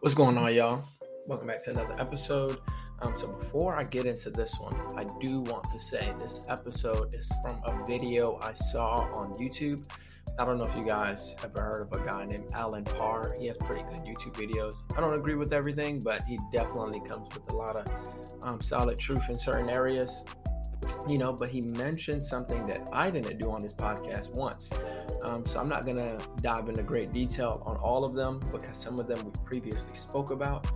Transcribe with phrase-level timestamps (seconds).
[0.00, 0.86] What's going on, y'all?
[1.26, 2.56] Welcome back to another episode.
[3.02, 7.14] Um, so before I get into this one, I do want to say this episode
[7.14, 9.86] is from a video I saw on YouTube.
[10.38, 13.34] I don't know if you guys ever heard of a guy named Allen Parr.
[13.42, 14.72] He has pretty good YouTube videos.
[14.96, 17.86] I don't agree with everything, but he definitely comes with a lot of
[18.42, 20.24] um, solid truth in certain areas
[21.08, 24.70] you know, but he mentioned something that I didn't do on this podcast once.
[25.22, 28.76] Um, so I'm not going to dive into great detail on all of them because
[28.76, 30.66] some of them we previously spoke about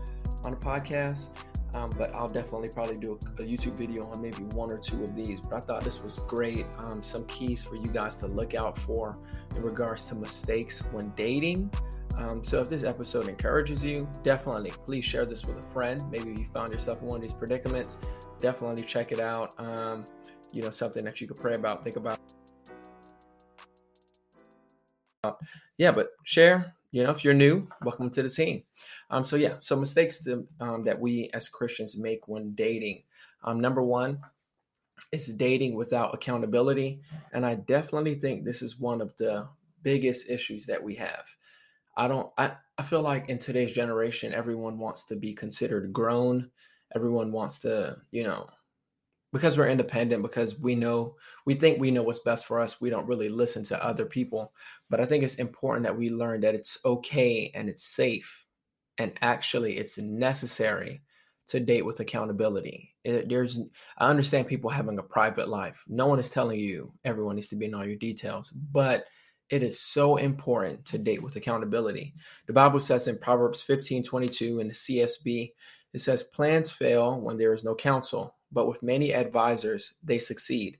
[0.44, 1.28] on the podcast.
[1.74, 5.02] Um, but I'll definitely probably do a, a, YouTube video on maybe one or two
[5.02, 5.40] of these.
[5.40, 6.66] But I thought this was great.
[6.78, 9.18] Um, some keys for you guys to look out for
[9.56, 11.72] in regards to mistakes when dating.
[12.18, 16.02] Um, so if this episode encourages you, definitely please share this with a friend.
[16.10, 17.96] Maybe you found yourself in one of these predicaments.
[18.40, 19.54] Definitely check it out.
[19.58, 20.04] Um,
[20.52, 22.18] you know, something that you could pray about, think about.
[25.78, 26.74] Yeah, but share.
[26.92, 28.62] You know, if you're new, welcome to the team.
[29.10, 33.02] Um, so yeah, so mistakes to, um, that we as Christians make when dating.
[33.42, 34.20] Um, number one
[35.10, 39.48] is dating without accountability, and I definitely think this is one of the
[39.82, 41.24] biggest issues that we have.
[41.96, 46.50] I don't I, I feel like in today's generation everyone wants to be considered grown.
[46.94, 48.46] Everyone wants to, you know,
[49.32, 52.90] because we're independent, because we know we think we know what's best for us, we
[52.90, 54.52] don't really listen to other people.
[54.90, 58.44] But I think it's important that we learn that it's okay and it's safe
[58.98, 61.02] and actually it's necessary
[61.48, 62.90] to date with accountability.
[63.04, 63.58] It, there's
[63.98, 65.82] I understand people having a private life.
[65.88, 69.04] No one is telling you everyone needs to be in all your details, but
[69.50, 72.14] it is so important to date with accountability.
[72.46, 75.52] The Bible says in Proverbs 15 22 in the CSB,
[75.92, 80.78] it says, Plans fail when there is no counsel, but with many advisors, they succeed.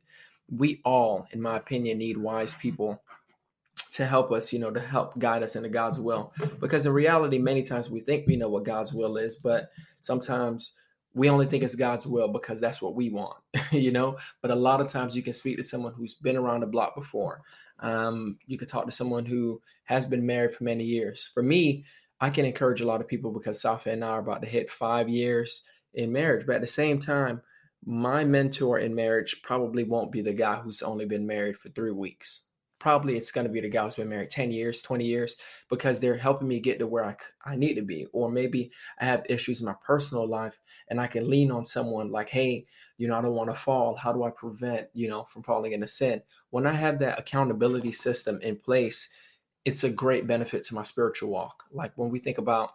[0.51, 3.03] We all, in my opinion, need wise people
[3.93, 6.33] to help us, you know, to help guide us into God's will.
[6.61, 9.71] Because in reality, many times we think we know what God's will is, but
[10.01, 10.73] sometimes
[11.15, 13.37] we only think it's God's will because that's what we want,
[13.71, 14.19] you know.
[14.43, 16.97] But a lot of times you can speak to someone who's been around the block
[16.97, 17.43] before,
[17.81, 21.31] um, you could talk to someone who has been married for many years.
[21.33, 21.85] For me,
[22.21, 24.71] I can encourage a lot of people because Safa and I are about to hit
[24.71, 25.63] five years
[25.93, 26.47] in marriage.
[26.47, 27.43] But at the same time,
[27.85, 31.91] my mentor in marriage probably won't be the guy who's only been married for three
[31.91, 32.43] weeks
[32.85, 35.37] probably it's going to be the guy who's been married 10 years 20 years
[35.71, 38.71] because they're helping me get to where I, I need to be or maybe
[39.01, 42.67] i have issues in my personal life and i can lean on someone like hey
[42.99, 45.73] you know i don't want to fall how do i prevent you know from falling
[45.73, 49.09] into sin when i have that accountability system in place
[49.65, 52.75] it's a great benefit to my spiritual walk like when we think about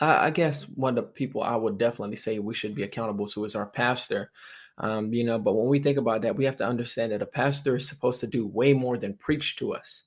[0.00, 3.44] I guess one of the people I would definitely say we should be accountable to
[3.44, 4.30] is our pastor.
[4.78, 7.26] Um, you know, but when we think about that, we have to understand that a
[7.26, 10.04] pastor is supposed to do way more than preach to us.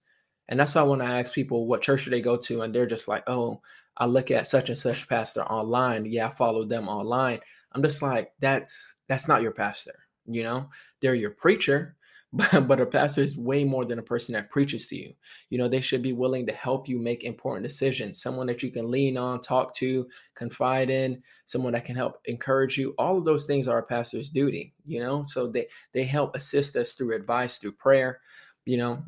[0.48, 2.86] And that's why when I ask people what church do they go to, and they're
[2.86, 3.62] just like, oh,
[3.98, 6.06] I look at such and such pastor online.
[6.06, 7.40] Yeah, I follow them online.
[7.74, 9.96] I'm just like, that's that's not your pastor.
[10.26, 10.70] You know,
[11.02, 11.96] they're your preacher,
[12.34, 15.14] but, but a pastor is way more than a person that preaches to you.
[15.50, 18.72] You know, they should be willing to help you make important decisions, someone that you
[18.72, 22.94] can lean on, talk to, confide in, someone that can help encourage you.
[22.98, 25.26] All of those things are a pastor's duty, you know?
[25.28, 28.22] So they they help assist us through advice, through prayer,
[28.66, 29.04] you know.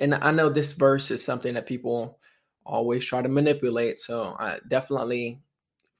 [0.00, 2.18] And I know this verse is something that people
[2.64, 5.40] always try to manipulate, so I definitely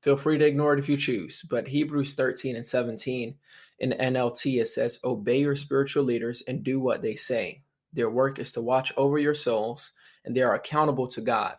[0.02, 1.42] feel free to ignore it if you choose.
[1.48, 3.34] But Hebrews 13 and 17
[3.78, 7.62] in NLT, it says, Obey your spiritual leaders and do what they say.
[7.92, 9.92] Their work is to watch over your souls,
[10.24, 11.56] and they are accountable to God.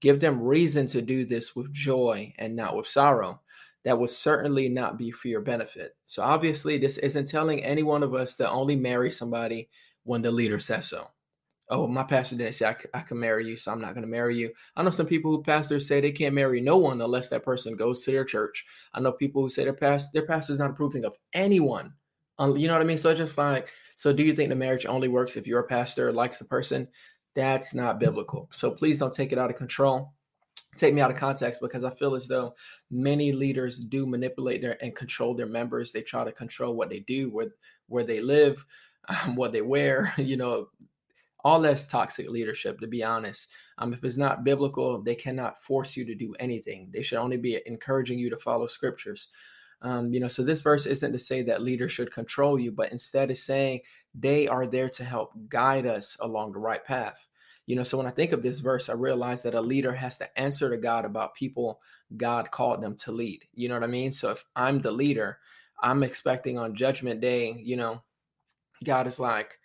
[0.00, 3.40] Give them reason to do this with joy and not with sorrow.
[3.84, 5.96] That would certainly not be for your benefit.
[6.06, 9.68] So, obviously, this isn't telling any one of us to only marry somebody
[10.04, 11.08] when the leader says so
[11.70, 14.02] oh, my pastor didn't say I, c- I can marry you, so I'm not going
[14.02, 14.52] to marry you.
[14.76, 17.76] I know some people who pastors say they can't marry no one unless that person
[17.76, 18.64] goes to their church.
[18.92, 21.94] I know people who say their past their pastor's not approving of anyone.
[22.40, 22.98] You know what I mean?
[22.98, 26.38] So just like, so do you think the marriage only works if your pastor likes
[26.38, 26.88] the person?
[27.34, 28.48] That's not biblical.
[28.50, 30.14] So please don't take it out of control.
[30.76, 32.54] Take me out of context because I feel as though
[32.90, 35.92] many leaders do manipulate their and control their members.
[35.92, 37.48] They try to control what they do, where
[37.88, 38.64] where they live,
[39.08, 40.68] um, what they wear, you know,
[41.44, 43.48] all that's toxic leadership to be honest.
[43.78, 46.90] Um, if it's not biblical they cannot force you to do anything.
[46.92, 49.28] They should only be encouraging you to follow scriptures.
[49.82, 52.92] Um, you know so this verse isn't to say that leaders should control you but
[52.92, 53.80] instead is saying
[54.14, 57.26] they are there to help guide us along the right path.
[57.66, 60.18] You know so when i think of this verse i realize that a leader has
[60.18, 61.80] to answer to god about people
[62.16, 63.44] god called them to lead.
[63.54, 64.12] You know what i mean?
[64.12, 65.38] So if i'm the leader
[65.82, 68.02] i'm expecting on judgment day you know
[68.84, 69.59] god is like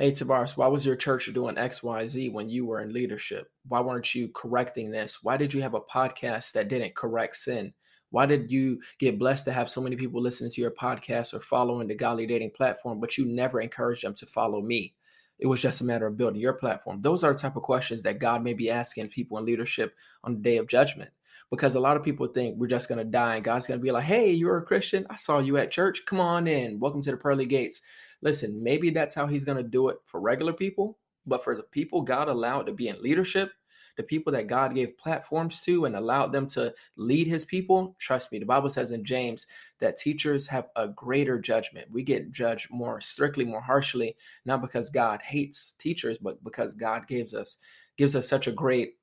[0.00, 3.50] Hey, Tovares, why was your church doing XYZ when you were in leadership?
[3.68, 5.22] Why weren't you correcting this?
[5.22, 7.74] Why did you have a podcast that didn't correct sin?
[8.08, 11.40] Why did you get blessed to have so many people listening to your podcast or
[11.40, 14.94] following the Godly Dating platform, but you never encouraged them to follow me?
[15.38, 17.02] It was just a matter of building your platform.
[17.02, 19.94] Those are the type of questions that God may be asking people in leadership
[20.24, 21.10] on the day of judgment.
[21.50, 23.84] Because a lot of people think we're just going to die and God's going to
[23.84, 25.04] be like, hey, you're a Christian.
[25.10, 26.04] I saw you at church.
[26.06, 26.78] Come on in.
[26.78, 27.80] Welcome to the pearly gates.
[28.22, 30.98] Listen, maybe that's how he's going to do it for regular people.
[31.26, 33.52] But for the people God allowed to be in leadership,
[33.96, 38.32] the people that God gave platforms to and allowed them to lead his people, trust
[38.32, 39.46] me, the Bible says in James
[39.78, 41.90] that teachers have a greater judgment.
[41.90, 47.06] We get judged more strictly, more harshly, not because God hates teachers, but because God
[47.06, 47.56] gives us
[47.98, 48.94] gives us such a great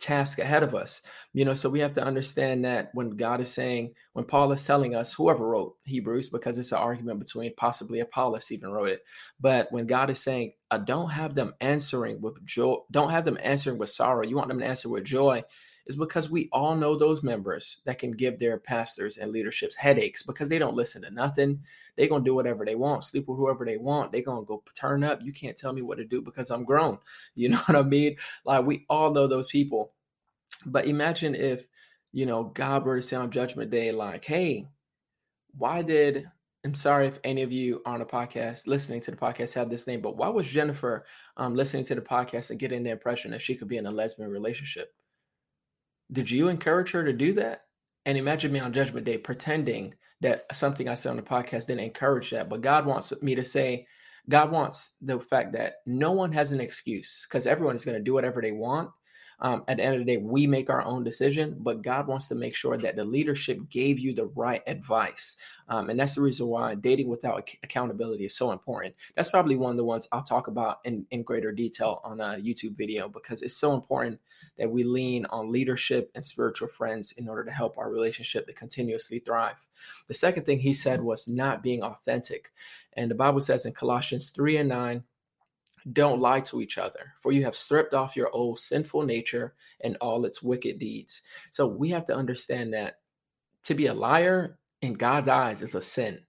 [0.00, 1.02] task ahead of us.
[1.32, 4.64] You know, so we have to understand that when God is saying, when Paul is
[4.64, 9.04] telling us, whoever wrote Hebrews, because it's an argument between possibly Apollos even wrote it,
[9.38, 13.38] but when God is saying, uh, don't have them answering with joy, don't have them
[13.42, 15.42] answering with sorrow, you want them to answer with joy,
[15.90, 20.22] is because we all know those members that can give their pastors and leaderships headaches
[20.22, 21.60] because they don't listen to nothing.
[21.96, 24.12] They're going to do whatever they want, sleep with whoever they want.
[24.12, 25.20] They're going to go turn up.
[25.20, 26.96] You can't tell me what to do because I'm grown.
[27.34, 28.16] You know what I mean?
[28.44, 29.92] Like we all know those people.
[30.64, 31.66] But imagine if,
[32.12, 34.68] you know, God were to say on Judgment Day, like, hey,
[35.56, 36.26] why did
[36.64, 39.86] I'm sorry if any of you on a podcast listening to the podcast have this
[39.86, 41.06] name, but why was Jennifer
[41.38, 43.90] um, listening to the podcast and getting the impression that she could be in a
[43.90, 44.92] lesbian relationship?
[46.12, 47.62] Did you encourage her to do that?
[48.06, 51.80] And imagine me on Judgment Day pretending that something I said on the podcast didn't
[51.80, 52.48] encourage that.
[52.48, 53.86] But God wants me to say,
[54.28, 58.02] God wants the fact that no one has an excuse because everyone is going to
[58.02, 58.90] do whatever they want.
[59.40, 62.26] Um, at the end of the day, we make our own decision, but God wants
[62.28, 65.36] to make sure that the leadership gave you the right advice.
[65.68, 68.94] Um, and that's the reason why dating without accountability is so important.
[69.16, 72.36] That's probably one of the ones I'll talk about in, in greater detail on a
[72.36, 74.20] YouTube video because it's so important
[74.58, 78.52] that we lean on leadership and spiritual friends in order to help our relationship to
[78.52, 79.66] continuously thrive.
[80.08, 82.52] The second thing he said was not being authentic.
[82.94, 85.04] And the Bible says in Colossians 3 and 9,
[85.92, 89.96] don't lie to each other, for you have stripped off your old sinful nature and
[90.00, 91.22] all its wicked deeds.
[91.50, 92.96] So we have to understand that
[93.64, 96.20] to be a liar in God's eyes is a sin.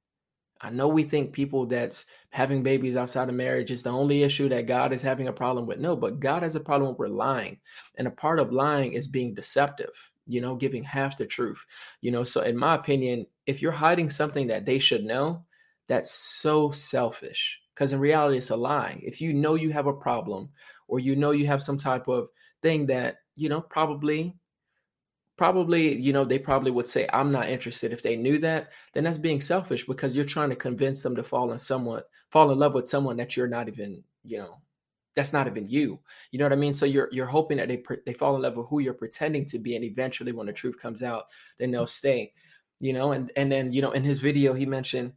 [0.64, 4.48] I know we think people that's having babies outside of marriage is the only issue
[4.50, 5.80] that God is having a problem with.
[5.80, 7.60] No, but God has a problem with lying.
[7.96, 11.66] And a part of lying is being deceptive, you know, giving half the truth.
[12.02, 15.42] You know, so in my opinion, if you're hiding something that they should know,
[15.88, 19.00] that's so selfish because in reality it's a lie.
[19.02, 20.50] If you know you have a problem
[20.88, 22.30] or you know you have some type of
[22.62, 24.36] thing that you know probably
[25.36, 29.04] probably you know they probably would say i'm not interested if they knew that then
[29.04, 32.60] that's being selfish because you're trying to convince them to fall in someone fall in
[32.60, 34.60] love with someone that you're not even you know
[35.16, 36.00] that's not even you.
[36.32, 36.74] You know what i mean?
[36.74, 39.58] So you're you're hoping that they they fall in love with who you're pretending to
[39.58, 41.24] be and eventually when the truth comes out
[41.58, 41.90] then they'll mm.
[41.90, 42.34] stay
[42.82, 43.14] you know?
[43.14, 45.14] And and then you know in his video he mentioned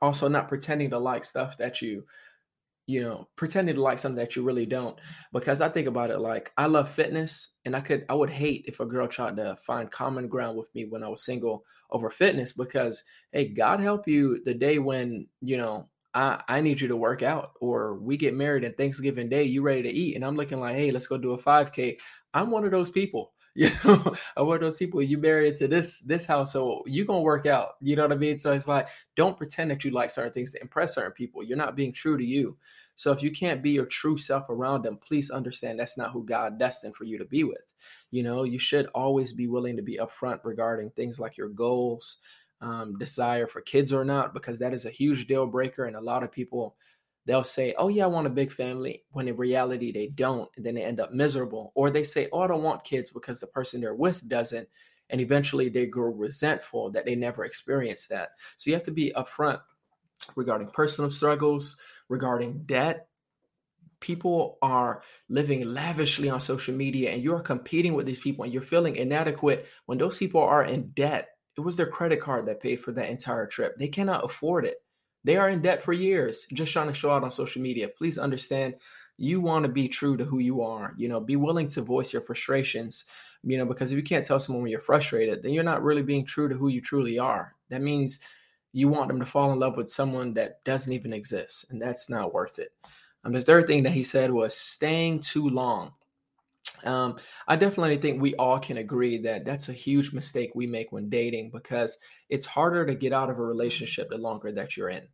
[0.00, 2.04] also not pretending to like stuff that you
[2.86, 5.00] you know pretending to like something that you really don't
[5.32, 8.64] because i think about it like i love fitness and i could i would hate
[8.66, 12.10] if a girl tried to find common ground with me when i was single over
[12.10, 13.02] fitness because
[13.32, 17.22] hey god help you the day when you know I, I need you to work
[17.22, 20.14] out or we get married and Thanksgiving Day, you ready to eat.
[20.14, 21.98] And I'm looking like, hey, let's go do a 5K.
[22.32, 23.33] I'm one of those people.
[23.56, 27.20] you know, I'm one of those people you married to this this household, you're gonna
[27.20, 27.76] work out.
[27.80, 28.36] You know what I mean?
[28.36, 31.44] So it's like, don't pretend that you like certain things to impress certain people.
[31.44, 32.56] You're not being true to you.
[32.96, 36.24] So if you can't be your true self around them, please understand that's not who
[36.24, 37.74] God destined for you to be with.
[38.10, 42.18] You know, you should always be willing to be upfront regarding things like your goals,
[42.60, 45.84] um, desire for kids or not, because that is a huge deal breaker.
[45.84, 46.76] And a lot of people
[47.26, 50.48] they'll say, Oh, yeah, I want a big family, when in reality they don't.
[50.56, 51.72] And then they end up miserable.
[51.74, 54.68] Or they say, Oh, I don't want kids because the person they're with doesn't.
[55.10, 58.30] And eventually they grow resentful that they never experienced that.
[58.56, 59.60] So you have to be upfront
[60.36, 61.76] regarding personal struggles,
[62.08, 63.08] regarding debt.
[64.00, 68.62] People are living lavishly on social media, and you're competing with these people, and you're
[68.62, 71.28] feeling inadequate when those people are in debt.
[71.56, 73.76] It was their credit card that paid for that entire trip.
[73.78, 74.83] They cannot afford it.
[75.24, 77.88] They are in debt for years, just trying to show out on social media.
[77.88, 78.74] Please understand
[79.16, 80.94] you want to be true to who you are.
[80.96, 83.04] You know, be willing to voice your frustrations,
[83.42, 86.02] you know, because if you can't tell someone when you're frustrated, then you're not really
[86.02, 87.54] being true to who you truly are.
[87.70, 88.18] That means
[88.72, 92.10] you want them to fall in love with someone that doesn't even exist, and that's
[92.10, 92.72] not worth it.
[93.24, 95.92] Um, the third thing that he said was staying too long.
[96.84, 97.16] Um,
[97.48, 101.08] I definitely think we all can agree that that's a huge mistake we make when
[101.08, 101.96] dating because
[102.28, 105.06] it's harder to get out of a relationship the longer that you're in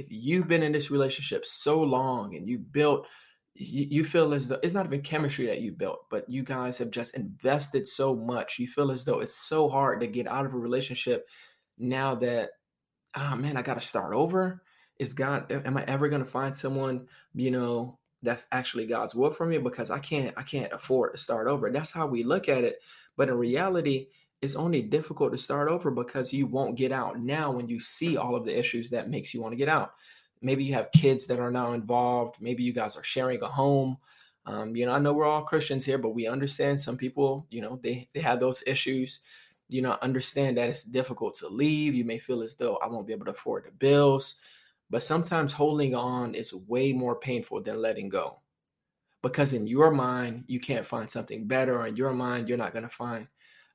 [0.00, 3.06] if you've been in this relationship so long and you built
[3.54, 6.90] you, feel as though it's not even chemistry that you built, but you guys have
[6.90, 8.58] just invested so much.
[8.58, 11.28] You feel as though it's so hard to get out of a relationship
[11.76, 12.50] now that,
[13.14, 14.62] oh man, I got to start over.
[14.98, 19.30] Is God, am I ever going to find someone, you know, that's actually God's will
[19.30, 19.58] for me?
[19.58, 21.70] Because I can't, I can't afford to start over.
[21.70, 22.78] That's how we look at it.
[23.16, 24.06] But in reality,
[24.42, 28.16] it's only difficult to start over because you won't get out now when you see
[28.16, 29.92] all of the issues that makes you want to get out.
[30.40, 33.98] Maybe you have kids that are now involved maybe you guys are sharing a home.
[34.46, 37.60] Um, you know i know we're all christians here but we understand some people you
[37.60, 39.20] know they they have those issues.
[39.68, 41.94] You know understand that it's difficult to leave?
[41.94, 44.36] You may feel as though i won't be able to afford the bills.
[44.88, 48.40] But sometimes holding on is way more painful than letting go.
[49.22, 52.72] Because in your mind you can't find something better or in your mind you're not
[52.72, 53.28] going to find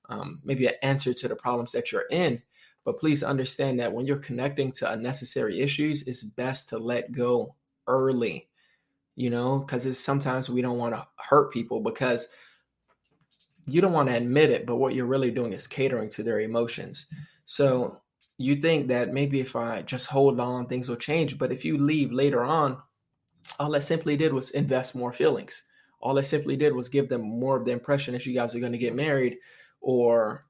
[0.09, 2.41] um, maybe an answer to the problems that you're in
[2.85, 7.55] but please understand that when you're connecting to unnecessary issues, it's best to let go
[7.87, 8.47] early,
[9.15, 12.27] you know, because it's sometimes we don't want to hurt people because
[13.65, 16.41] you don't want to admit it, but what you're really doing is catering to their
[16.41, 17.07] emotions.
[17.45, 18.01] So
[18.37, 21.39] you think that maybe if I just hold on, things will change.
[21.39, 22.77] But if you leave later on,
[23.59, 25.63] all I simply did was invest more feelings.
[26.01, 28.59] All I simply did was give them more of the impression that you guys are
[28.59, 29.37] going to get married
[29.85, 30.45] or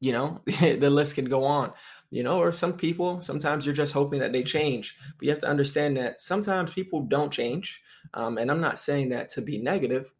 [0.00, 1.72] you know the list can go on
[2.10, 5.40] you know or some people sometimes you're just hoping that they change but you have
[5.40, 7.82] to understand that sometimes people don't change
[8.14, 10.10] um, and i'm not saying that to be negative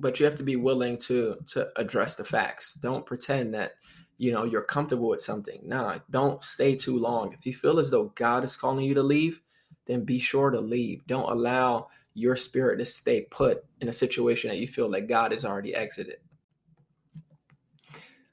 [0.00, 2.74] but you have to be willing to to address the facts.
[2.74, 3.72] Don't pretend that
[4.18, 5.60] you know you're comfortable with something.
[5.64, 7.32] Nah don't stay too long.
[7.32, 9.40] If you feel as though god is calling you to leave
[9.86, 11.06] then be sure to leave.
[11.06, 15.32] Don't allow your spirit to stay put in a situation that you feel like god
[15.32, 16.18] has already exited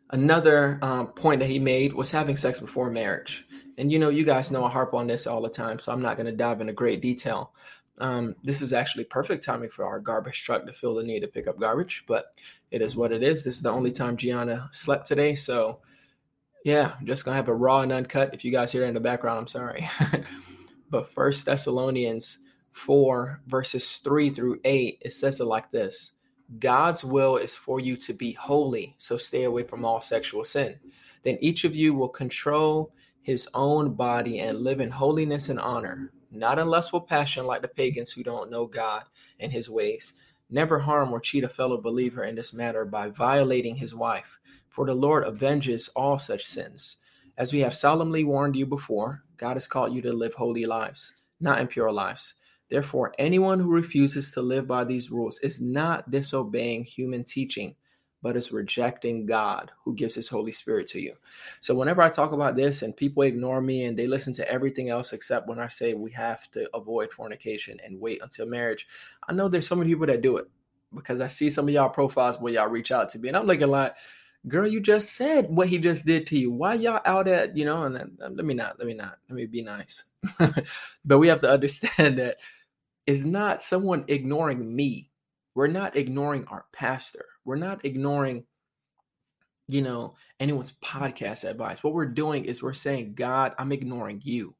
[0.09, 3.45] Another um, point that he made was having sex before marriage.
[3.77, 6.01] And you know, you guys know I harp on this all the time, so I'm
[6.01, 7.53] not going to dive into great detail.
[7.99, 11.27] Um, this is actually perfect timing for our garbage truck to feel the need to
[11.27, 12.39] pick up garbage, but
[12.71, 13.43] it is what it is.
[13.43, 15.79] This is the only time Gianna slept today, so
[16.63, 18.33] yeah, I'm just gonna have a raw and uncut.
[18.33, 19.87] If you guys hear it in the background, I'm sorry.
[20.89, 22.39] but First Thessalonians
[22.71, 26.11] four verses three through eight, it says it like this:
[26.59, 30.79] God's will is for you to be holy, so stay away from all sexual sin.
[31.23, 36.13] Then each of you will control his own body and live in holiness and honor,
[36.31, 39.03] not in lustful passion like the pagans who don't know God
[39.41, 40.13] and his ways.
[40.49, 44.39] Never harm or cheat a fellow believer in this matter by violating his wife,
[44.69, 46.95] for the Lord avenges all such sins.
[47.37, 51.11] As we have solemnly warned you before, God has called you to live holy lives,
[51.41, 52.35] not impure lives.
[52.69, 57.75] Therefore, anyone who refuses to live by these rules is not disobeying human teaching,
[58.21, 61.13] but is rejecting God who gives his Holy Spirit to you.
[61.61, 64.89] So, whenever I talk about this and people ignore me and they listen to everything
[64.89, 68.85] else except when I say we have to avoid fornication and wait until marriage,
[69.27, 70.47] I know there's so many people that do it
[70.93, 73.45] because I see some of y'all profiles where y'all reach out to me and I'm
[73.45, 73.95] looking like,
[74.47, 76.51] girl, you just said what he just did to you.
[76.51, 79.35] Why y'all out at, you know, and then, let me not, let me not, let
[79.35, 80.05] me be nice.
[81.05, 82.37] but we have to understand that
[83.07, 85.09] is not someone ignoring me.
[85.55, 87.25] We're not ignoring our pastor.
[87.45, 88.45] We're not ignoring,
[89.67, 91.83] you know, anyone's podcast advice.
[91.83, 94.55] What we're doing is we're saying, God, I'm ignoring you.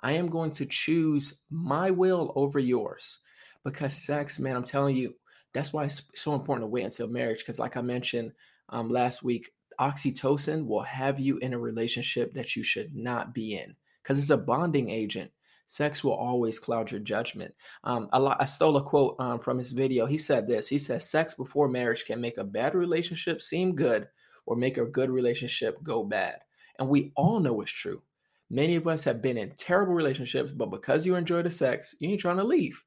[0.00, 3.18] I am going to choose my will over yours
[3.64, 5.14] because sex, man, I'm telling you,
[5.54, 7.38] that's why it's so important to wait until marriage.
[7.38, 8.32] Because, like I mentioned
[8.68, 9.50] um, last week,
[9.80, 14.30] oxytocin will have you in a relationship that you should not be in because it's
[14.30, 15.30] a bonding agent
[15.72, 17.54] sex will always cloud your judgment.
[17.82, 20.04] Um, I, I stole a quote um, from his video.
[20.04, 24.06] He said this He says, Sex before marriage can make a bad relationship seem good
[24.44, 26.40] or make a good relationship go bad.
[26.78, 28.02] And we all know it's true.
[28.50, 32.10] Many of us have been in terrible relationships, but because you enjoy the sex, you
[32.10, 32.78] ain't trying to leave.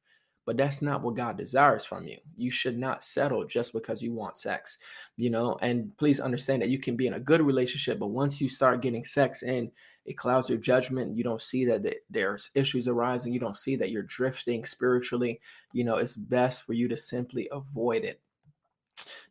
[0.46, 2.18] But that's not what God desires from you.
[2.38, 4.78] You should not settle just because you want sex,
[5.18, 5.58] you know.
[5.64, 8.84] And please understand that you can be in a good relationship, but once you start
[8.84, 9.72] getting sex in,
[10.06, 11.18] it clouds your judgment.
[11.18, 13.34] You don't see that there's issues arising.
[13.34, 15.42] You don't see that you're drifting spiritually.
[15.74, 18.22] You know, it's best for you to simply avoid it.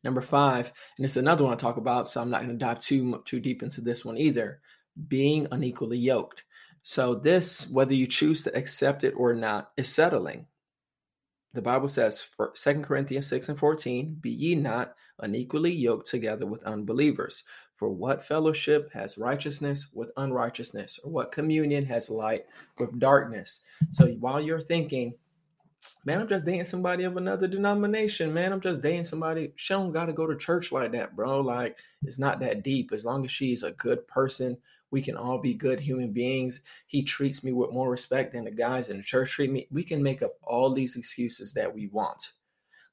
[0.02, 2.80] Number five, and it's another one I talk about, so I'm not going to dive
[2.80, 4.60] too too deep into this one either.
[5.08, 6.44] Being unequally yoked.
[6.82, 10.46] So this, whether you choose to accept it or not, is settling.
[11.54, 16.46] The Bible says, for 2 Corinthians 6 and 14, be ye not unequally yoked together
[16.46, 17.44] with unbelievers.
[17.76, 21.00] For what fellowship has righteousness with unrighteousness?
[21.02, 22.46] Or what communion has light
[22.78, 23.60] with darkness?
[23.90, 25.14] So while you're thinking,
[26.04, 28.52] man, I'm just dating somebody of another denomination, man.
[28.52, 29.52] I'm just dating somebody.
[29.56, 31.40] She don't got to go to church like that, bro.
[31.40, 32.92] Like, it's not that deep.
[32.92, 34.56] As long as she's a good person,
[34.90, 36.60] we can all be good human beings.
[36.86, 39.66] He treats me with more respect than the guys in the church treat me.
[39.70, 42.32] We can make up all these excuses that we want.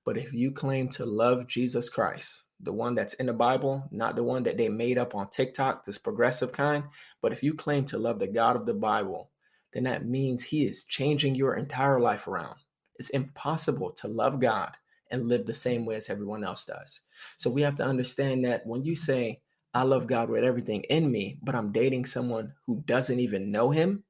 [0.04, 4.16] But if you claim to love Jesus Christ, the one that's in the Bible, not
[4.16, 6.84] the one that they made up on TikTok, this progressive kind,
[7.22, 9.30] but if you claim to love the God of the Bible,
[9.74, 12.56] then that means he is changing your entire life around.
[12.98, 14.72] It's impossible to love God
[15.12, 17.02] and live the same way as everyone else does.
[17.38, 19.42] So we have to understand that when you say,
[19.74, 23.70] I love God with everything in me, but I'm dating someone who doesn't even know
[23.70, 24.04] him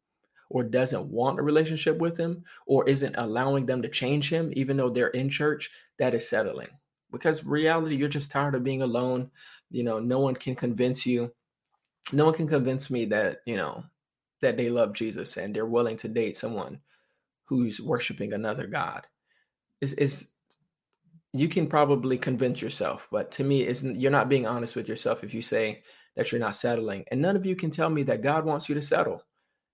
[0.52, 4.76] or doesn't want a relationship with him or isn't allowing them to change him, even
[4.76, 6.68] though they're in church, that is settling.
[7.12, 9.32] Because reality, you're just tired of being alone.
[9.70, 11.32] You know, no one can convince you.
[12.12, 13.86] No one can convince me that, you know,
[14.42, 16.82] that they love Jesus and they're willing to date someone
[17.46, 19.08] who's worshiping another God.
[19.80, 20.34] It's
[21.34, 25.24] you can probably convince yourself, but to me, it's you're not being honest with yourself
[25.24, 25.84] if you say
[26.16, 27.06] that you're not settling.
[27.10, 29.24] And none of you can tell me that God wants you to settle.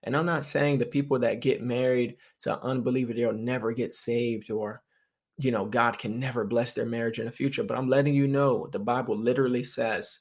[0.04, 4.52] And I'm not saying the people that get married to unbeliever they'll never get saved
[4.52, 4.82] or
[5.38, 7.64] you know God can never bless their marriage in the future.
[7.64, 10.20] But I'm letting you know the Bible literally says,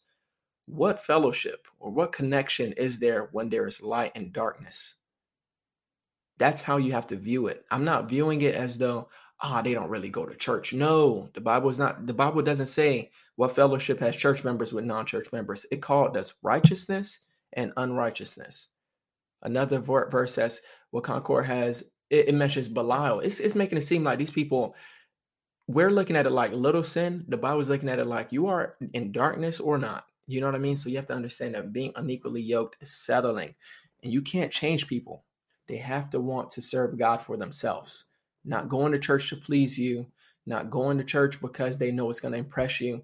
[0.66, 4.94] what fellowship or what connection is there when there is light and darkness?
[6.38, 7.64] That's how you have to view it.
[7.70, 9.08] I'm not viewing it as though,
[9.40, 10.72] ah, oh, they don't really go to church.
[10.72, 14.84] No, the Bible is not, the Bible doesn't say what fellowship has church members with
[14.84, 15.64] non-church members.
[15.70, 17.20] It called us righteousness
[17.54, 18.68] and unrighteousness.
[19.42, 23.20] Another verse says, what Concord has, it, it mentions Belial.
[23.20, 24.74] It's, it's making it seem like these people,
[25.68, 27.24] we're looking at it like little sin.
[27.28, 30.04] The Bible's looking at it like you are in darkness or not.
[30.26, 30.76] You know what I mean?
[30.76, 33.54] So you have to understand that being unequally yoked is settling.
[34.02, 35.24] And you can't change people.
[35.68, 38.04] They have to want to serve God for themselves,
[38.44, 40.06] not going to church to please you,
[40.46, 43.02] not going to church because they know it's going to impress you.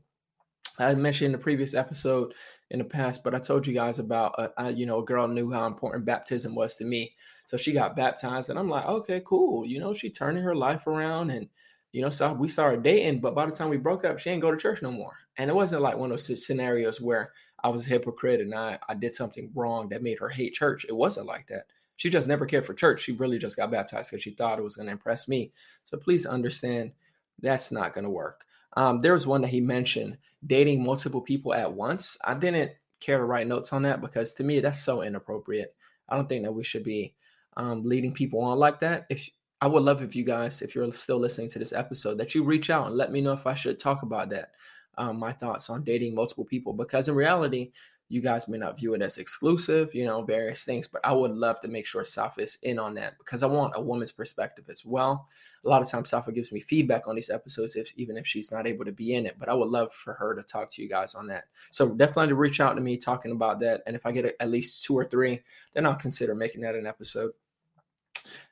[0.78, 2.34] I mentioned in the previous episode
[2.70, 5.28] in the past, but I told you guys about, uh, I, you know, a girl
[5.28, 7.14] knew how important baptism was to me.
[7.46, 9.66] So she got baptized, and I'm like, okay, cool.
[9.66, 11.48] You know, she turning her life around, and
[11.92, 13.20] you know, so we started dating.
[13.20, 15.12] But by the time we broke up, she didn't go to church no more.
[15.36, 18.78] And it wasn't like one of those scenarios where I was a hypocrite and I,
[18.88, 20.84] I did something wrong that made her hate church.
[20.88, 21.66] It wasn't like that.
[21.96, 23.02] She just never cared for church.
[23.02, 25.52] She really just got baptized because she thought it was going to impress me.
[25.84, 26.92] So please understand
[27.40, 28.44] that's not going to work.
[28.74, 32.16] Um, there was one that he mentioned dating multiple people at once.
[32.24, 35.74] I didn't care to write notes on that because to me that's so inappropriate.
[36.08, 37.14] I don't think that we should be
[37.56, 39.06] um, leading people on like that.
[39.10, 39.28] If
[39.60, 42.42] I would love if you guys, if you're still listening to this episode, that you
[42.42, 44.50] reach out and let me know if I should talk about that.
[44.98, 47.72] Um, my thoughts on dating multiple people because in reality,
[48.12, 51.30] you guys may not view it as exclusive, you know, various things, but I would
[51.30, 54.66] love to make sure Safa is in on that because I want a woman's perspective
[54.68, 55.26] as well.
[55.64, 58.52] A lot of times Safa gives me feedback on these episodes, if even if she's
[58.52, 60.82] not able to be in it, but I would love for her to talk to
[60.82, 61.44] you guys on that.
[61.70, 63.82] So definitely reach out to me talking about that.
[63.86, 65.40] And if I get a, at least two or three,
[65.72, 67.32] then I'll consider making that an episode.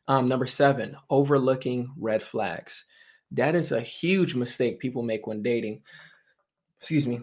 [0.09, 2.87] Um, number seven, overlooking red flags.
[3.33, 5.83] That is a huge mistake people make when dating.
[6.79, 7.20] Excuse me.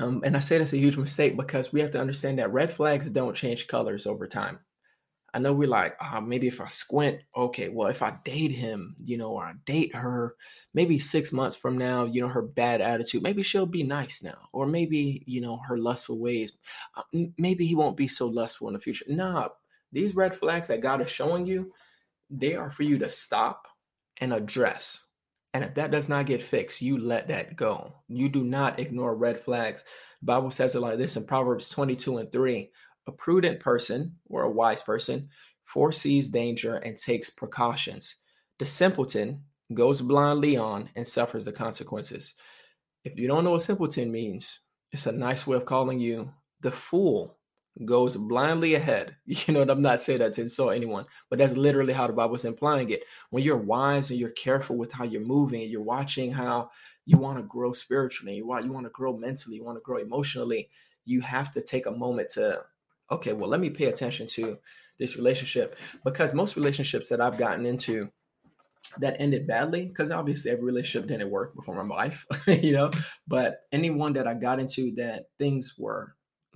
[0.00, 2.72] Um, and I say that's a huge mistake because we have to understand that red
[2.72, 4.60] flags don't change colors over time.
[5.34, 8.96] I know we're like, oh, maybe if I squint, okay, well, if I date him,
[8.98, 10.34] you know, or I date her,
[10.72, 14.48] maybe six months from now, you know, her bad attitude, maybe she'll be nice now.
[14.52, 16.54] Or maybe, you know, her lustful ways,
[16.96, 17.02] uh,
[17.36, 19.04] maybe he won't be so lustful in the future.
[19.08, 19.48] Nah,
[19.92, 21.72] these red flags that God is showing you,
[22.30, 23.68] they are for you to stop
[24.20, 25.04] and address
[25.54, 27.94] and if that does not get fixed, you let that go.
[28.08, 29.82] You do not ignore red flags.
[30.20, 32.70] The Bible says it like this in Proverbs 22 and 3.
[33.06, 35.30] A prudent person or a wise person
[35.64, 38.16] foresees danger and takes precautions.
[38.58, 42.34] The simpleton goes blindly on and suffers the consequences.
[43.04, 44.60] If you don't know what simpleton means,
[44.92, 47.37] it's a nice way of calling you the fool
[47.84, 49.16] goes blindly ahead.
[49.26, 52.34] You know, I'm not saying that to insult anyone, but that's literally how the Bible
[52.34, 53.04] is implying it.
[53.30, 56.70] When you're wise and you're careful with how you're moving, you're watching how
[57.06, 59.82] you want to grow spiritually, you want you want to grow mentally, you want to
[59.82, 60.68] grow emotionally,
[61.04, 62.60] you have to take a moment to,
[63.10, 64.58] okay, well, let me pay attention to
[64.98, 68.10] this relationship because most relationships that I've gotten into
[68.98, 72.90] that ended badly because obviously every relationship didn't work before my life, you know.
[73.26, 76.14] But anyone that I got into that things were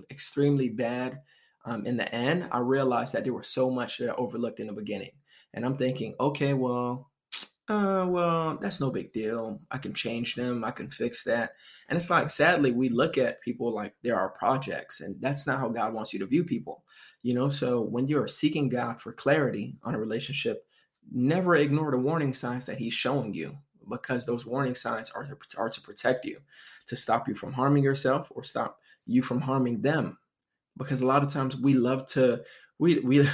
[0.09, 1.19] extremely bad
[1.65, 4.67] um, in the end, I realized that there was so much that I overlooked in
[4.67, 5.11] the beginning.
[5.53, 7.09] And I'm thinking, okay, well,
[7.69, 9.61] uh, well, that's no big deal.
[9.71, 10.65] I can change them.
[10.65, 11.53] I can fix that.
[11.87, 15.59] And it's like, sadly, we look at people like there are projects, and that's not
[15.59, 16.83] how God wants you to view people.
[17.21, 20.65] You know, so when you're seeking God for clarity on a relationship,
[21.09, 23.57] never ignore the warning signs that he's showing you
[23.89, 26.39] because those warning signs are to, are to protect you,
[26.87, 30.17] to stop you from harming yourself or stop you from harming them.
[30.77, 32.43] Because a lot of times we love to
[32.79, 33.27] we we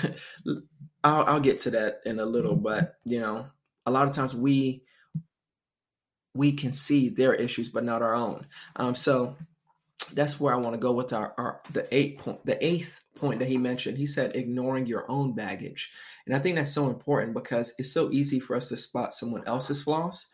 [1.04, 2.64] I'll, I'll get to that in a little, mm-hmm.
[2.64, 3.46] but you know,
[3.86, 4.84] a lot of times we
[6.36, 8.46] we can see their issues but not our own.
[8.76, 9.36] Um, so
[10.14, 13.40] that's where I want to go with our, our the eight point the eighth point
[13.40, 13.98] that he mentioned.
[13.98, 15.90] He said ignoring your own baggage.
[16.26, 19.44] And I think that's so important because it's so easy for us to spot someone
[19.48, 20.28] else's flaws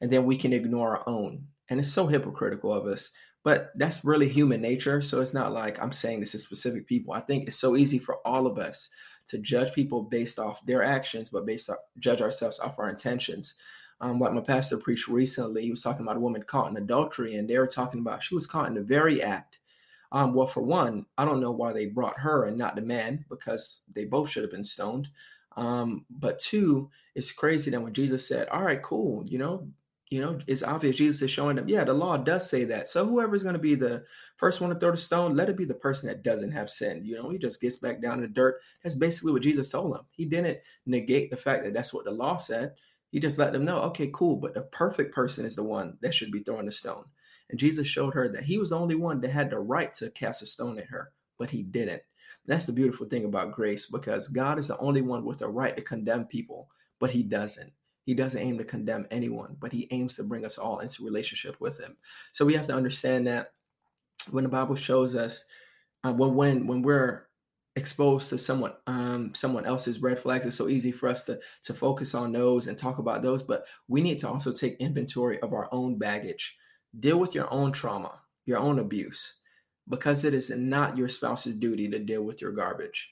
[0.00, 1.46] and then we can ignore our own.
[1.68, 3.10] And it's so hypocritical of us.
[3.44, 5.00] But that's really human nature.
[5.00, 7.14] So it's not like I'm saying this to specific people.
[7.14, 8.88] I think it's so easy for all of us
[9.28, 13.54] to judge people based off their actions, but based off judge ourselves off our intentions.
[14.00, 17.34] Um, like my pastor preached recently, he was talking about a woman caught in adultery,
[17.34, 19.58] and they were talking about she was caught in the very act.
[20.12, 23.24] Um, well, for one, I don't know why they brought her and not the man
[23.28, 25.08] because they both should have been stoned.
[25.56, 29.68] Um, but two, it's crazy that when Jesus said, "All right, cool," you know,
[30.10, 32.88] you know, it's obvious Jesus is showing them, yeah, the law does say that.
[32.88, 34.04] So whoever's going to be the
[34.36, 37.04] first one to throw the stone, let it be the person that doesn't have sin.
[37.04, 38.60] You know, he just gets back down in the dirt.
[38.82, 40.06] That's basically what Jesus told them.
[40.12, 42.72] He didn't negate the fact that that's what the law said.
[43.10, 46.14] He just let them know, okay, cool, but the perfect person is the one that
[46.14, 47.04] should be throwing the stone.
[47.50, 50.10] And Jesus showed her that he was the only one that had the right to
[50.10, 52.02] cast a stone at her, but he didn't.
[52.46, 55.76] That's the beautiful thing about grace because God is the only one with the right
[55.76, 56.68] to condemn people,
[56.98, 57.72] but he doesn't.
[58.08, 61.60] He doesn't aim to condemn anyone, but he aims to bring us all into relationship
[61.60, 61.94] with him.
[62.32, 63.52] So we have to understand that
[64.30, 65.44] when the Bible shows us
[66.04, 67.28] uh, when when when we're
[67.76, 71.74] exposed to someone um someone else's red flags it's so easy for us to to
[71.74, 75.52] focus on those and talk about those but we need to also take inventory of
[75.52, 76.56] our own baggage
[77.00, 79.40] deal with your own trauma your own abuse
[79.86, 83.10] because it is not your spouse's duty to deal with your garbage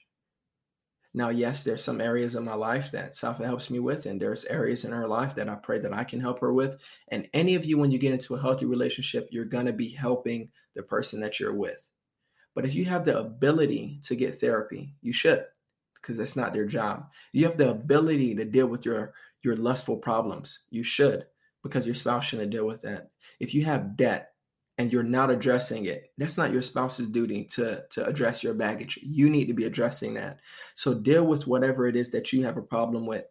[1.17, 4.45] now, yes, there's some areas in my life that Safa helps me with, and there's
[4.45, 6.77] areas in her life that I pray that I can help her with.
[7.07, 9.89] And any of you, when you get into a healthy relationship, you're going to be
[9.89, 11.89] helping the person that you're with.
[12.53, 15.43] But if you have the ability to get therapy, you should,
[15.95, 17.09] because that's not their job.
[17.33, 20.59] You have the ability to deal with your your lustful problems.
[20.69, 21.25] You should,
[21.63, 23.09] because your spouse shouldn't deal with that.
[23.39, 24.33] If you have debt,
[24.77, 28.99] and you're not addressing it that's not your spouse's duty to to address your baggage.
[29.01, 30.39] You need to be addressing that.
[30.73, 33.25] So deal with whatever it is that you have a problem with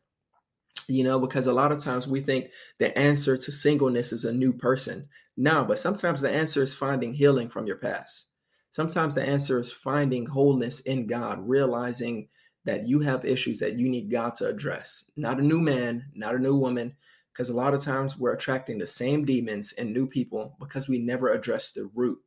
[0.89, 4.33] you know because a lot of times we think the answer to singleness is a
[4.33, 5.09] new person.
[5.37, 8.27] No but sometimes the answer is finding healing from your past.
[8.73, 12.29] Sometimes the answer is finding wholeness in god realizing
[12.65, 15.11] that you have issues that you need god to address.
[15.17, 16.97] Not a new man not a new woman
[17.37, 20.99] because a lot of times we're attracting the same demons and new people because we
[20.99, 22.19] never address the root,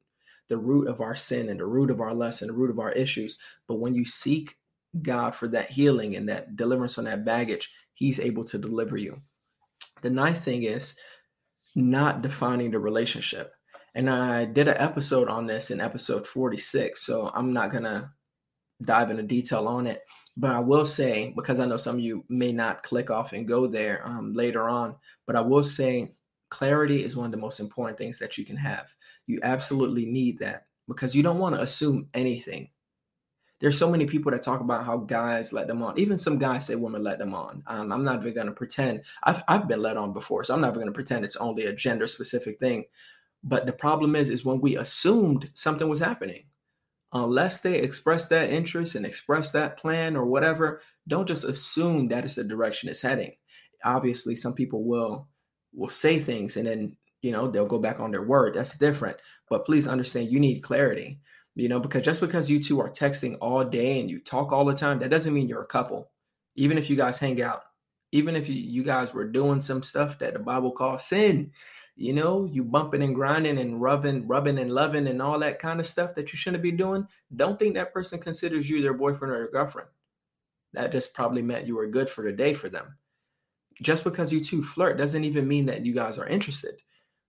[0.49, 2.91] the root of our sin and the root of our lesson, the root of our
[2.91, 3.39] issues.
[3.67, 4.55] But when you seek
[5.01, 9.17] God for that healing and that deliverance on that baggage, He's able to deliver you.
[10.03, 10.93] The ninth thing is
[11.75, 13.53] not defining the relationship.
[13.95, 17.01] And I did an episode on this in episode 46.
[17.03, 18.11] So I'm not going to
[18.83, 20.01] dive into detail on it.
[20.39, 23.45] But I will say, because I know some of you may not click off and
[23.45, 24.95] go there um, later on,
[25.27, 26.07] but I will say
[26.47, 28.87] clarity is one of the most important things that you can have.
[29.27, 32.69] You absolutely need that because you don't want to assume anything.
[33.59, 35.99] There's so many people that talk about how guys let them on.
[35.99, 37.61] Even some guys say women let them on.
[37.67, 39.01] Um, I'm not even going to pretend.
[39.23, 41.75] I've, I've been let on before, so I'm not going to pretend it's only a
[41.75, 42.85] gender specific thing.
[43.43, 46.45] But the problem is, is when we assumed something was happening
[47.13, 52.07] Uh, unless they express that interest and express that plan or whatever, don't just assume
[52.07, 53.33] that is the direction it's heading.
[53.83, 55.27] Obviously, some people will
[55.73, 58.53] will say things and then you know they'll go back on their word.
[58.55, 59.17] That's different.
[59.49, 61.19] But please understand you need clarity.
[61.55, 64.63] You know, because just because you two are texting all day and you talk all
[64.63, 66.11] the time, that doesn't mean you're a couple.
[66.55, 67.63] Even if you guys hang out,
[68.11, 71.51] even if you, you guys were doing some stuff that the Bible calls sin,
[71.99, 75.81] you know, you bumping and grinding and rubbing, rubbing and loving and all that kind
[75.81, 79.33] of stuff that you shouldn't be doing, don't think that person considers you their boyfriend
[79.33, 79.89] or their girlfriend.
[80.71, 82.95] That just probably meant you were good for the day for them.
[83.81, 86.75] Just because you two flirt doesn't even mean that you guys are interested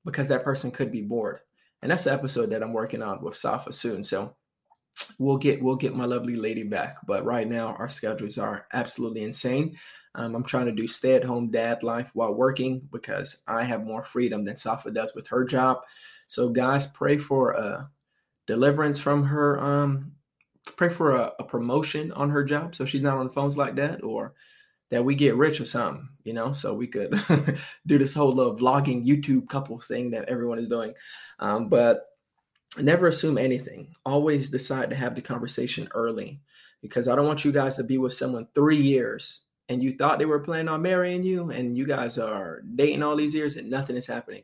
[0.04, 1.40] because that person could be bored.
[1.82, 4.04] And that's the episode that I'm working on with Safa soon.
[4.04, 4.36] So
[5.18, 6.98] we'll get we'll get my lovely lady back.
[7.08, 9.76] But right now our schedules are absolutely insane.
[10.14, 13.84] Um, I'm trying to do stay at home dad life while working because I have
[13.84, 15.78] more freedom than Safa does with her job.
[16.26, 17.90] So, guys, pray for a
[18.46, 19.60] deliverance from her.
[19.60, 20.12] Um,
[20.76, 24.02] pray for a, a promotion on her job so she's not on phones like that,
[24.02, 24.34] or
[24.90, 27.14] that we get rich or something, you know, so we could
[27.86, 30.92] do this whole little vlogging YouTube couples thing that everyone is doing.
[31.38, 32.06] Um, but
[32.78, 33.94] never assume anything.
[34.04, 36.40] Always decide to have the conversation early
[36.82, 40.18] because I don't want you guys to be with someone three years and you thought
[40.18, 43.70] they were planning on marrying you and you guys are dating all these years and
[43.70, 44.42] nothing is happening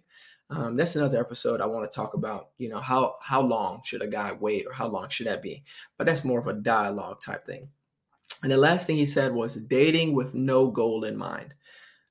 [0.48, 2.50] um, that's another episode I want to talk about.
[2.58, 5.64] You know, how how long should a guy wait, or how long should that be?
[5.98, 7.68] But that's more of a dialogue type thing.
[8.42, 11.54] And the last thing he said was dating with no goal in mind.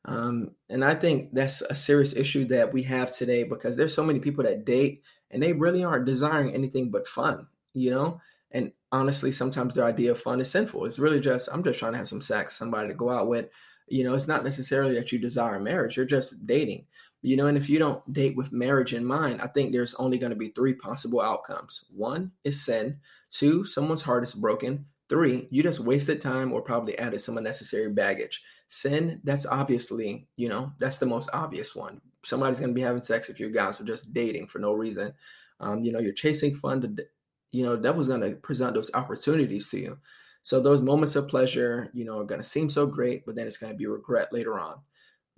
[0.05, 4.03] Um, and I think that's a serious issue that we have today because there's so
[4.03, 5.01] many people that date
[5.31, 8.21] and they really aren't desiring anything but fun, you know.
[8.55, 10.85] And honestly, sometimes their idea of fun is sinful.
[10.85, 13.49] It's really just I'm just trying to have some sex, somebody to go out with.
[13.87, 15.97] You know, it's not necessarily that you desire marriage.
[15.97, 16.85] You're just dating.
[17.21, 20.17] You know, and if you don't date with marriage in mind, I think there's only
[20.17, 21.83] going to be three possible outcomes.
[21.93, 22.99] One is sin.
[23.29, 24.85] Two, someone's heart is broken.
[25.09, 28.41] Three, you just wasted time or probably added some unnecessary baggage.
[28.69, 31.99] Sin, that's obviously, you know, that's the most obvious one.
[32.23, 35.13] Somebody's going to be having sex if you guys are just dating for no reason.
[35.59, 37.05] Um, you know, you're chasing fun to,
[37.51, 39.97] you know, devil's going to present those opportunities to you.
[40.45, 43.47] So those moments of pleasure, you know, are going to seem so great, but then
[43.47, 44.75] it's going to be regret later on.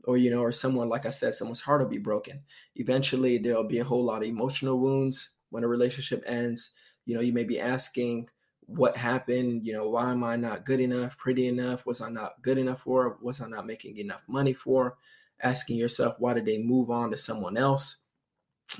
[0.03, 2.41] Or you know or someone like i said someone's heart will be broken.
[2.75, 6.71] Eventually there'll be a whole lot of emotional wounds when a relationship ends.
[7.05, 8.29] You know you may be asking
[8.67, 9.65] what happened?
[9.65, 11.85] You know why am i not good enough pretty enough?
[11.85, 13.17] Was i not good enough for?
[13.21, 14.97] Was i not making enough money for?
[15.41, 18.03] Asking yourself why did they move on to someone else?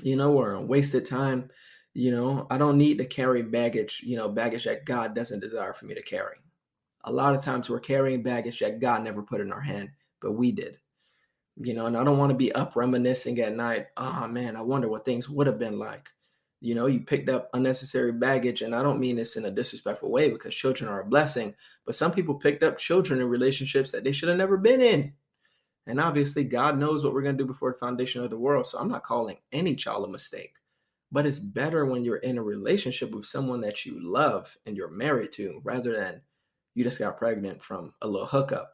[0.02, 1.50] You know or wasted time
[1.98, 5.72] you know i don't need to carry baggage you know baggage that god doesn't desire
[5.72, 6.36] for me to carry
[7.04, 10.32] a lot of times we're carrying baggage that god never put in our hand but
[10.32, 10.78] we did
[11.60, 13.86] you know, and I don't want to be up reminiscing at night.
[13.96, 16.08] Oh man, I wonder what things would have been like.
[16.60, 20.10] You know, you picked up unnecessary baggage, and I don't mean this in a disrespectful
[20.10, 24.04] way because children are a blessing, but some people picked up children in relationships that
[24.04, 25.12] they should have never been in.
[25.86, 28.66] And obviously, God knows what we're going to do before the foundation of the world.
[28.66, 30.56] So I'm not calling any child a mistake,
[31.10, 34.90] but it's better when you're in a relationship with someone that you love and you're
[34.90, 36.22] married to rather than
[36.74, 38.72] you just got pregnant from a little hookup.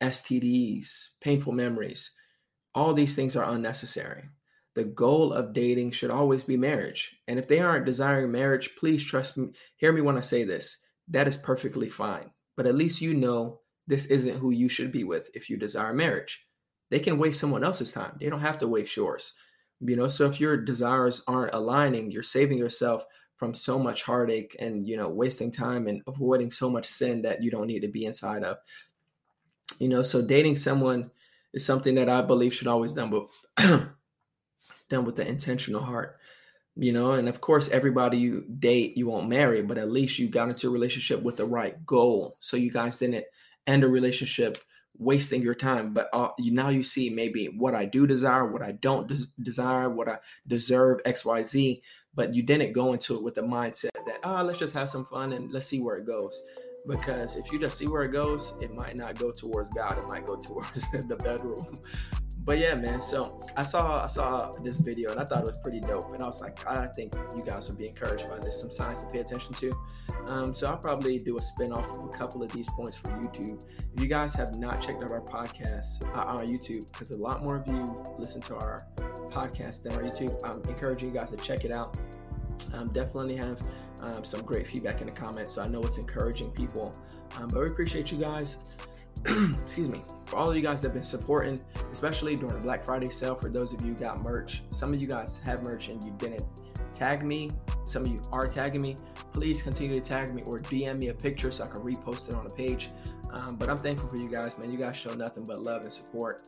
[0.00, 2.10] STDs, painful memories.
[2.74, 4.30] All these things are unnecessary.
[4.74, 7.16] The goal of dating should always be marriage.
[7.28, 9.50] And if they aren't desiring marriage, please trust me.
[9.76, 10.78] Hear me when I say this.
[11.08, 12.30] That is perfectly fine.
[12.56, 15.92] But at least you know this isn't who you should be with if you desire
[15.92, 16.46] marriage.
[16.90, 18.16] They can waste someone else's time.
[18.20, 19.32] They don't have to waste yours.
[19.80, 23.04] You know, so if your desires aren't aligning, you're saving yourself
[23.36, 27.42] from so much heartache and you know wasting time and avoiding so much sin that
[27.42, 28.58] you don't need to be inside of
[29.80, 31.10] you know, so dating someone
[31.52, 33.24] is something that I believe should always done with
[34.88, 36.18] done with the intentional heart.
[36.76, 40.28] You know, and of course, everybody you date, you won't marry, but at least you
[40.28, 42.36] got into a relationship with the right goal.
[42.40, 43.24] So you guys didn't
[43.66, 44.58] end a relationship
[45.00, 45.92] wasting your time.
[45.92, 49.90] But uh, now you see maybe what I do desire, what I don't des- desire,
[49.90, 51.82] what I deserve, X, Y, Z.
[52.14, 55.04] But you didn't go into it with the mindset that, oh, let's just have some
[55.04, 56.42] fun and let's see where it goes
[56.86, 59.98] because if you just see where it goes, it might not go towards God.
[59.98, 61.78] It might go towards the bedroom.
[62.50, 63.00] But yeah, man.
[63.00, 66.12] So I saw I saw this video and I thought it was pretty dope.
[66.12, 68.60] And I was like, I think you guys will be encouraged by this.
[68.60, 69.72] Some signs to pay attention to.
[70.26, 73.10] Um, so I'll probably do a spin off of a couple of these points for
[73.10, 73.62] YouTube.
[73.94, 77.44] If you guys have not checked out our podcast uh, on YouTube, because a lot
[77.44, 78.84] more of you listen to our
[79.28, 81.96] podcast than our YouTube, I'm encouraging you guys to check it out.
[82.74, 83.62] Um, definitely have
[84.00, 85.52] um, some great feedback in the comments.
[85.52, 86.92] So I know it's encouraging people.
[87.36, 88.56] Um, but we appreciate you guys.
[89.62, 91.60] excuse me, for all of you guys that have been supporting,
[91.92, 93.34] especially during the Black Friday sale.
[93.34, 96.44] For those of you got merch, some of you guys have merch and you didn't
[96.94, 97.50] tag me.
[97.84, 98.96] Some of you are tagging me.
[99.32, 102.34] Please continue to tag me or DM me a picture so I can repost it
[102.34, 102.90] on the page.
[103.30, 104.72] Um, but I'm thankful for you guys, man.
[104.72, 106.42] You guys show nothing but love and support.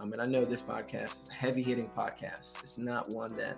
[0.00, 2.60] Um, and I know this podcast is a heavy hitting podcast.
[2.62, 3.56] It's not one that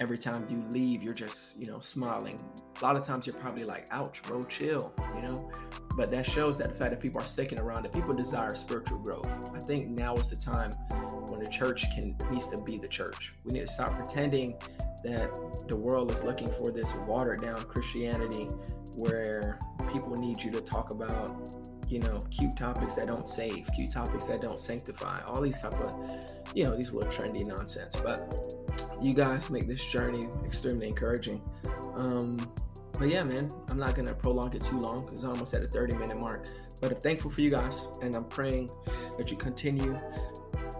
[0.00, 2.40] every time you leave, you're just, you know, smiling.
[2.80, 5.50] A lot of times you're probably like, ouch, bro, chill, you know?
[5.96, 8.98] But that shows that the fact that people are sticking around, that people desire spiritual
[8.98, 9.28] growth.
[9.54, 10.72] I think now is the time
[11.28, 13.32] when the church can needs to be the church.
[13.44, 14.54] We need to stop pretending
[15.04, 15.30] that
[15.68, 18.48] the world is looking for this watered down Christianity
[18.96, 19.58] where
[19.92, 21.57] people need you to talk about
[21.88, 25.74] you know cute topics that don't save cute topics that don't sanctify all these type
[25.74, 25.94] of
[26.54, 28.68] you know these little trendy nonsense but
[29.00, 31.40] you guys make this journey extremely encouraging.
[31.94, 32.38] Um,
[32.98, 35.68] but yeah, man, I'm not gonna prolong it too long because I'm almost at a
[35.68, 36.48] 30 minute mark.
[36.80, 38.70] But I'm thankful for you guys, and I'm praying
[39.16, 39.96] that you continue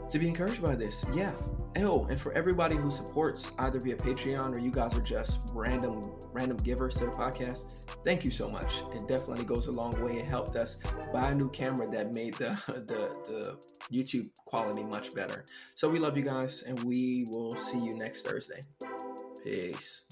[0.08, 1.04] to be encouraged by this.
[1.12, 1.32] Yeah.
[1.76, 6.10] Oh, and for everybody who supports either via Patreon or you guys are just random
[6.32, 8.72] random givers to the podcast, thank you so much.
[8.94, 10.18] It definitely goes a long way.
[10.18, 10.76] It helped us
[11.12, 13.58] buy a new camera that made the the, the
[13.92, 15.44] YouTube quality much better.
[15.74, 18.62] So we love you guys, and we will see you next Thursday.
[19.44, 20.02] Peace.